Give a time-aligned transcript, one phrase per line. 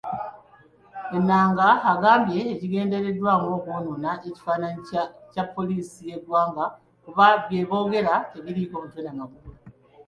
[1.17, 4.81] Ennanga agambye kigendereddwamu kwonoona kifaananyi
[5.31, 6.65] kya poliisi y'eggwanga
[7.03, 9.49] kuba byeboogera tebiriiko mutwe na magulu.